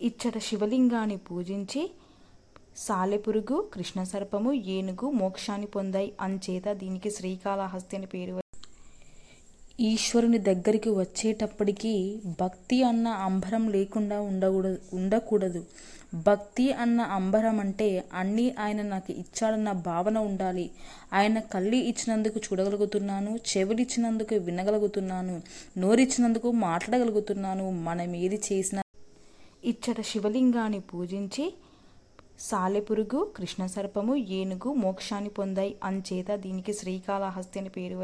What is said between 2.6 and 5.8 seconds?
సాలెపురుగు కృష్ణ సర్పము ఏనుగు మోక్షాన్ని